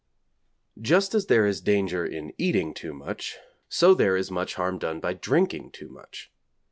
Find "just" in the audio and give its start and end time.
0.81-1.13